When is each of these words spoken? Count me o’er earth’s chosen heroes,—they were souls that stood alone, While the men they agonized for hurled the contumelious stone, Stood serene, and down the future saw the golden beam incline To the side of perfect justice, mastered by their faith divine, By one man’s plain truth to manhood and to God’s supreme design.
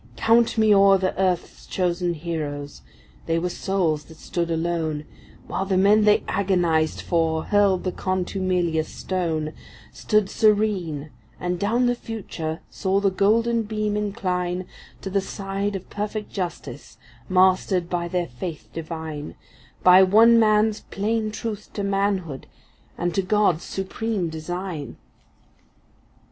Count 0.17 0.57
me 0.57 0.73
o’er 0.73 1.13
earth’s 1.15 1.67
chosen 1.67 2.15
heroes,—they 2.15 3.37
were 3.37 3.49
souls 3.51 4.05
that 4.05 4.17
stood 4.17 4.49
alone, 4.49 5.05
While 5.45 5.67
the 5.67 5.77
men 5.77 6.05
they 6.05 6.23
agonized 6.27 7.01
for 7.01 7.43
hurled 7.43 7.83
the 7.83 7.91
contumelious 7.91 8.89
stone, 8.89 9.53
Stood 9.93 10.27
serene, 10.27 11.11
and 11.39 11.59
down 11.59 11.85
the 11.85 11.93
future 11.93 12.61
saw 12.71 12.99
the 12.99 13.11
golden 13.11 13.61
beam 13.61 13.95
incline 13.95 14.65
To 15.01 15.11
the 15.11 15.21
side 15.21 15.75
of 15.75 15.87
perfect 15.91 16.31
justice, 16.33 16.97
mastered 17.29 17.87
by 17.87 18.07
their 18.07 18.25
faith 18.25 18.69
divine, 18.73 19.35
By 19.83 20.01
one 20.01 20.39
man’s 20.39 20.79
plain 20.89 21.29
truth 21.29 21.71
to 21.73 21.83
manhood 21.83 22.47
and 22.97 23.13
to 23.13 23.21
God’s 23.21 23.61
supreme 23.65 24.29
design. 24.29 24.97